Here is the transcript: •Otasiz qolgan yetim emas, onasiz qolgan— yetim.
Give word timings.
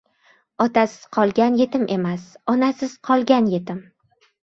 •Otasiz 0.65 0.95
qolgan 1.19 1.61
yetim 1.61 1.85
emas, 1.99 2.25
onasiz 2.57 2.99
qolgan— 3.11 3.51
yetim. 3.57 3.89